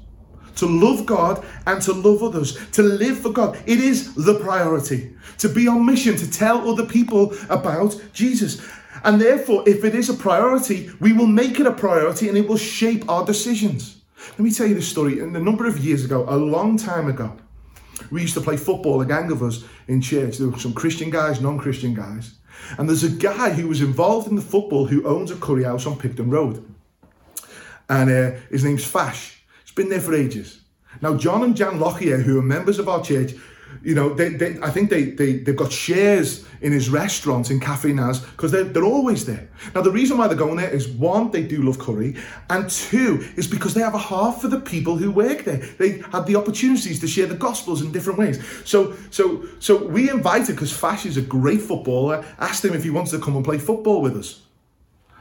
[0.58, 3.60] To love God and to love others, to live for God.
[3.66, 5.16] It is the priority.
[5.40, 8.68] To be on mission, to tell other people about Jesus.
[9.04, 12.48] And therefore, if it is a priority, we will make it a priority and it
[12.48, 14.02] will shape our decisions.
[14.32, 15.20] Let me tell you this story.
[15.20, 17.38] In a number of years ago, a long time ago,
[18.12, 20.38] we used to play football, a gang of us in church.
[20.38, 22.36] There were some Christian guys, non Christian guys.
[22.78, 25.86] And there's a guy who was involved in the football who owns a curry house
[25.86, 26.64] on Picton Road.
[27.90, 29.42] And uh, his name's Fash.
[29.64, 30.62] He's been there for ages.
[31.02, 33.34] Now, John and Jan Lockyer, who are members of our church,
[33.84, 37.60] you know, they, they, I think they, they, they've got shares in his restaurant in
[37.60, 39.50] Cafe Naz because they're, they're always there.
[39.74, 42.16] Now, the reason why they're going there is one, they do love curry,
[42.50, 45.58] and two, is because they have a heart for the people who work there.
[45.58, 48.44] They had the opportunities to share the gospels in different ways.
[48.66, 52.90] So, so, so we invited, because Fash is a great footballer, asked him if he
[52.90, 54.42] wants to come and play football with us.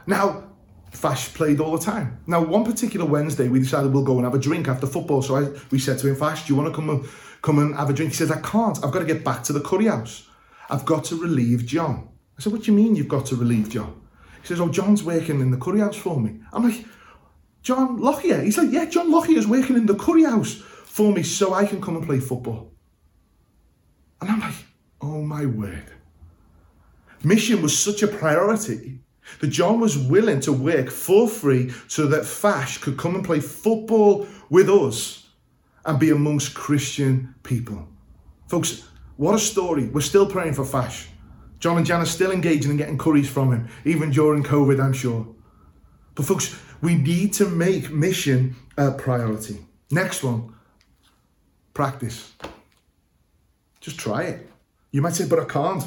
[0.05, 0.43] Now,
[0.91, 2.19] Fash played all the time.
[2.25, 5.21] Now, one particular Wednesday, we decided we'll go and have a drink after football.
[5.21, 7.05] So I, we said to him, Fash, do you want to come and
[7.47, 8.11] come and have a drink?
[8.11, 8.77] He says, I can't.
[8.83, 10.27] I've got to get back to the curry house.
[10.69, 12.09] I've got to relieve John.
[12.37, 14.01] I said, what do you mean you've got to relieve John?
[14.41, 16.41] He says, oh, John's working in the curry house for me.
[16.51, 16.85] I'm like,
[17.61, 18.41] John Lockyer?
[18.41, 21.81] He's like, yeah, John Lockyer's working in the curry house for me so I can
[21.81, 22.73] come and play football.
[24.19, 24.55] And I'm like,
[24.99, 25.89] oh my word.
[27.23, 28.99] Mission was such a priority
[29.39, 33.39] that John was willing to work for free so that Fash could come and play
[33.39, 35.26] football with us
[35.87, 37.87] and be amongst Christian people.
[38.47, 38.83] Folks,
[39.15, 39.87] What a story.
[39.87, 41.07] We're still praying for Fash.
[41.59, 44.93] John and Jan are still engaging and getting curries from him, even during COVID, I'm
[44.93, 45.25] sure.
[46.13, 49.65] But folks, we need to make mission a priority.
[49.89, 50.53] Next one,
[51.73, 52.33] practice.
[53.81, 54.47] Just try it.
[54.91, 55.83] You might say, but I can't.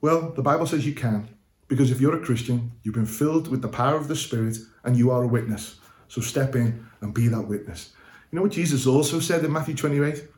[0.00, 1.28] Well, the Bible says you can,
[1.66, 4.96] because if you're a Christian, you've been filled with the power of the Spirit and
[4.96, 5.80] you are a witness.
[6.08, 7.92] So step in and be that witness.
[8.30, 10.28] You know what Jesus also said in Matthew 28?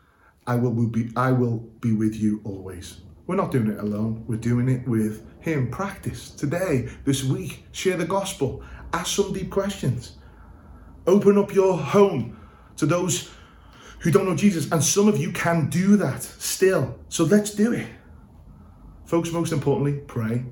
[0.46, 3.00] I will be I will be with you always.
[3.26, 4.24] We're not doing it alone.
[4.26, 5.70] We're doing it with him.
[5.70, 7.64] Practice today, this week.
[7.72, 8.62] Share the gospel.
[8.92, 10.16] Ask some deep questions.
[11.06, 12.38] Open up your home
[12.76, 13.30] to those
[14.00, 14.70] who don't know Jesus.
[14.70, 16.98] And some of you can do that still.
[17.08, 17.88] So let's do it.
[19.04, 20.44] Folks, most importantly, pray.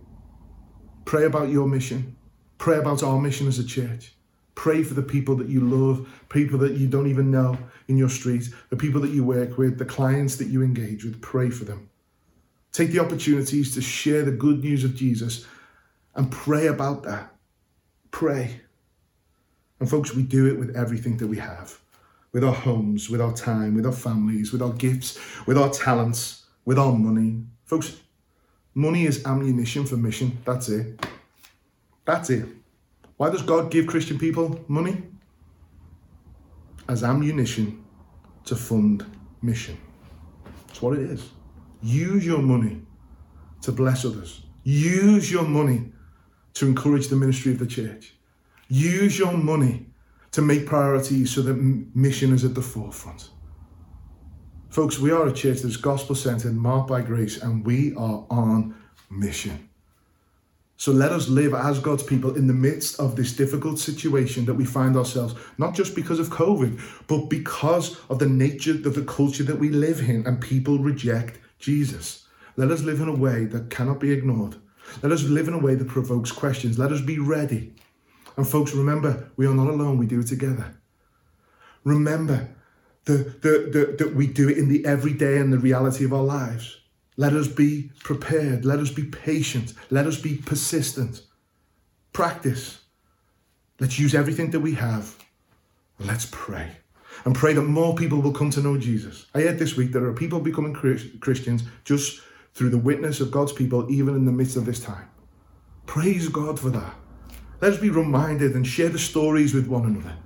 [1.05, 2.17] Pray about your mission.
[2.59, 4.15] Pray about our mission as a church.
[4.59, 7.57] Pray for the people that you love, people that you don't even know
[7.87, 11.23] in your street, the people that you work with, the clients that you engage with.
[11.23, 11.89] Pray for them.
[12.73, 15.47] Take the opportunities to share the good news of Jesus
[16.17, 17.33] and pray about that.
[18.11, 18.61] Pray.
[19.79, 21.79] And folks, we do it with everything that we have
[22.33, 26.47] with our homes, with our time, with our families, with our gifts, with our talents,
[26.65, 27.45] with our money.
[27.65, 28.01] Folks,
[28.75, 30.37] money is ammunition for mission.
[30.45, 31.07] That's it.
[32.05, 32.49] That's it.
[33.19, 35.03] Why does God give Christian people money?
[36.89, 37.85] As ammunition
[38.45, 39.05] to fund
[39.43, 39.77] mission.
[40.67, 41.29] That's what it is.
[41.83, 42.81] Use your money
[43.63, 44.43] to bless others.
[44.63, 45.93] Use your money
[46.55, 48.15] to encourage the ministry of the church.
[48.69, 49.87] Use your money
[50.31, 51.55] to make priorities so that
[51.95, 53.31] mission is at the forefront.
[54.71, 58.77] Folks, we are a church that's gospel centered, marked by grace, and we are on
[59.11, 59.68] mission.
[60.79, 64.55] So let us live as God's people in the midst of this difficult situation that
[64.55, 69.03] we find ourselves, not just because of COVID, but because of the nature of the
[69.03, 72.29] culture that we live in and people reject Jesus.
[72.57, 74.55] Let us live in a way that cannot be ignored.
[75.03, 76.79] Let us live in a way that provokes questions.
[76.79, 77.75] Let us be ready.
[78.37, 80.77] And folks, remember, we are not alone, we do it together.
[81.83, 82.51] Remember
[83.05, 86.23] the, the, the, that we do it in the everyday and the reality of our
[86.23, 86.79] lives.
[87.19, 88.65] Let us be prepared.
[88.65, 89.75] Let us be patient.
[89.91, 91.23] Let us be persistent.
[92.13, 92.79] Practice.
[93.81, 95.17] Let's use everything that we have.
[95.99, 96.71] Let's pray.
[97.25, 99.27] And pray that more people will come to know Jesus.
[99.35, 102.21] I heard this week there are people becoming Christians just
[102.55, 105.11] through the witness of God's people, even in the midst of this time.
[105.87, 106.95] Praise God for that.
[107.61, 110.17] Let us be reminded and share the stories with one another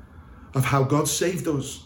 [0.55, 1.85] of how God saved us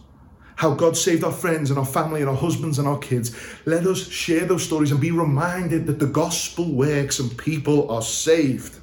[0.57, 3.37] how God saved our friends and our family and our husbands and our kids.
[3.67, 8.03] Let us share those stories and be reminded that the gospel works and people are
[8.03, 8.81] saved.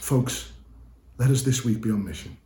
[0.00, 0.52] Folks,
[1.18, 2.36] let us this week be on mission.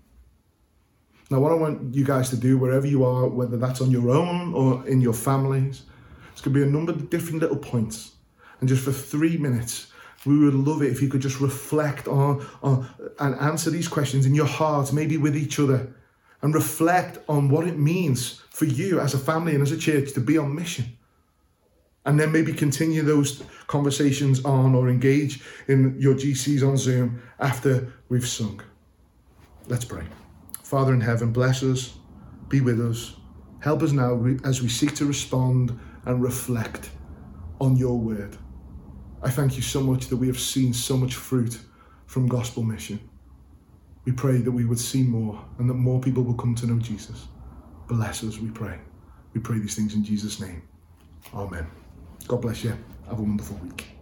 [1.30, 4.10] Now, what I want you guys to do, wherever you are, whether that's on your
[4.10, 5.82] own or in your families,
[6.30, 8.12] it's going to be a number of different little points.
[8.60, 9.90] And just for three minutes,
[10.24, 12.88] we would love it if you could just reflect on, on
[13.18, 15.94] and answer these questions in your heart, maybe with each other,
[16.42, 20.12] and reflect on what it means for you as a family and as a church
[20.14, 20.86] to be on mission.
[22.04, 27.92] And then maybe continue those conversations on or engage in your GCs on Zoom after
[28.08, 28.62] we've sung.
[29.66, 30.04] Let's pray.
[30.62, 31.94] Father in heaven, bless us,
[32.48, 33.16] be with us.
[33.60, 36.90] Help us now as we seek to respond and reflect
[37.60, 38.36] on your word.
[39.22, 41.58] I thank you so much that we have seen so much fruit
[42.06, 43.00] from gospel mission.
[44.04, 46.78] We pray that we would see more and that more people will come to know
[46.78, 47.26] Jesus.
[47.88, 48.78] Bless us, we pray.
[49.34, 50.62] We pray these things in Jesus' name.
[51.34, 51.66] Amen.
[52.28, 52.76] God bless you.
[53.08, 53.95] Have a wonderful week.